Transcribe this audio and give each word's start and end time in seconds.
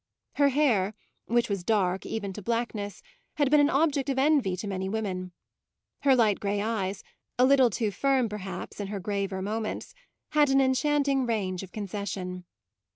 Her 0.33 0.49
hair, 0.49 0.95
which 1.27 1.47
was 1.47 1.63
dark 1.63 2.07
even 2.07 2.33
to 2.33 2.41
blackness, 2.41 3.03
had 3.35 3.51
been 3.51 3.59
an 3.59 3.69
object 3.69 4.09
of 4.09 4.17
envy 4.17 4.57
to 4.57 4.67
many 4.67 4.89
women; 4.89 5.31
her 5.99 6.15
light 6.15 6.39
grey 6.39 6.59
eyes, 6.59 7.03
a 7.37 7.45
little 7.45 7.69
too 7.69 7.91
firm 7.91 8.27
perhaps 8.27 8.79
in 8.79 8.87
her 8.87 8.99
graver 8.99 9.43
moments, 9.43 9.93
had 10.29 10.49
an 10.49 10.59
enchanting 10.59 11.27
range 11.27 11.61
of 11.61 11.71
concession. 11.71 12.45